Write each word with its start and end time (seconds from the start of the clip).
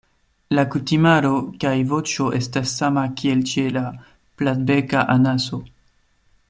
La 0.59 0.61
kutimaro 0.75 1.33
kaj 1.63 1.73
voĉo 1.91 2.29
estas 2.39 2.73
sama 2.81 3.05
kiel 3.21 3.47
ĉe 3.53 3.69
la 3.77 3.85
Platbeka 4.41 5.05
anaso. 5.19 5.65